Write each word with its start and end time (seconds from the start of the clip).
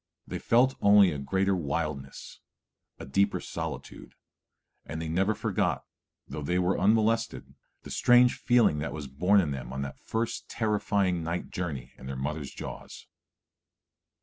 They 0.25 0.39
felt 0.39 0.73
only 0.81 1.11
a 1.11 1.19
greater 1.19 1.55
wildness, 1.55 2.39
a 2.97 3.05
deeper 3.05 3.39
solitude; 3.39 4.15
and 4.83 4.99
they 4.99 5.07
never 5.07 5.35
forgot, 5.35 5.85
though 6.27 6.41
they 6.41 6.57
were 6.57 6.79
unmolested, 6.79 7.53
the 7.83 7.91
strange 7.91 8.39
feeling 8.39 8.79
that 8.79 8.93
was 8.93 9.05
born 9.05 9.39
in 9.39 9.51
them 9.51 9.71
on 9.71 9.83
that 9.83 9.99
first 9.99 10.49
terrifying 10.49 11.21
night 11.23 11.51
journey 11.51 11.93
in 11.99 12.07
their 12.07 12.15
mother's 12.15 12.51
jaws. 12.51 13.05